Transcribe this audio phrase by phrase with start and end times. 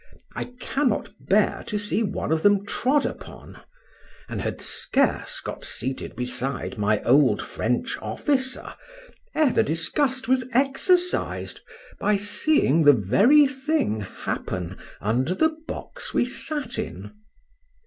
[0.35, 3.59] —I cannot bear to see one of them trod upon;
[4.27, 8.73] and had scarce got seated beside my old French officer,
[9.35, 11.61] ere the disgust was exercised,
[11.99, 17.11] by seeing the very thing happen under the box we sat in.